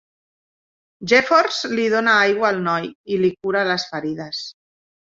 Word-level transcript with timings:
Jeffords 1.11 1.59
li 1.81 1.87
dona 1.97 2.17
aigua 2.23 2.51
al 2.51 2.59
noi 2.71 2.91
i 3.15 3.23
li 3.23 3.33
cura 3.39 3.67
les 3.73 3.89
ferides. 3.95 4.47